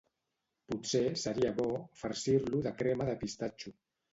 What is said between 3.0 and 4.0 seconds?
de pistatxo